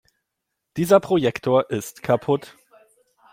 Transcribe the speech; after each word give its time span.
Dieser 0.77 0.99
Projektor 0.99 1.69
ist 1.69 2.01
kaputt. 2.01 2.55